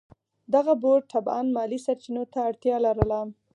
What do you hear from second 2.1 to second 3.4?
ته اړتیا لرله.